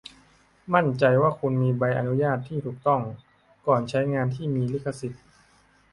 [0.73, 3.01] มั่นใจว่าคุณมีใบอนุญาตที่ถูกต้อง
[3.67, 5.23] ก่อนการใช้งานที่มีลิขสิทธิ์